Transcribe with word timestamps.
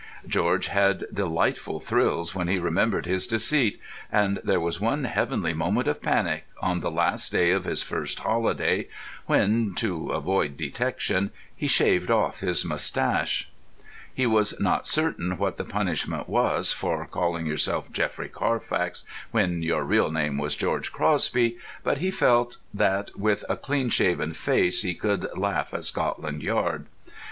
George 0.25 0.65
had 0.69 1.03
delightful 1.13 1.79
thrills 1.79 2.33
when 2.33 2.47
he 2.47 2.57
remembered 2.57 3.05
his 3.05 3.27
deceit; 3.27 3.79
and 4.11 4.39
there 4.43 4.59
was 4.59 4.81
one 4.81 5.03
heavenly 5.03 5.53
moment 5.53 5.87
of 5.87 6.01
panic, 6.01 6.45
on 6.59 6.79
the 6.79 6.89
last 6.89 7.31
day 7.31 7.51
of 7.51 7.65
his 7.65 7.83
first 7.83 8.17
holiday, 8.21 8.87
when 9.27 9.75
(to 9.75 10.09
avoid 10.09 10.57
detection) 10.57 11.29
he 11.55 11.67
shaved 11.67 12.09
off 12.09 12.39
his 12.39 12.65
moustache. 12.65 13.51
He 14.11 14.25
was 14.25 14.59
not 14.59 14.87
certain 14.87 15.37
what 15.37 15.57
the 15.57 15.65
punishment 15.65 16.27
was 16.27 16.71
for 16.73 17.05
calling 17.05 17.45
yourself 17.45 17.91
Geoffrey 17.91 18.27
Carfax 18.29 19.03
when 19.29 19.61
your 19.61 19.83
real 19.83 20.09
name 20.09 20.39
was 20.39 20.55
George 20.55 20.91
Crosby, 20.91 21.59
but 21.83 21.99
he 21.99 22.09
felt 22.09 22.57
that 22.73 23.15
with 23.15 23.45
a 23.47 23.55
clean 23.55 23.91
shaven 23.91 24.33
face 24.33 24.81
he 24.81 24.95
could 24.95 25.27
laugh 25.37 25.75
at 25.75 25.83
Scotland 25.83 26.41
Yard. 26.41 26.87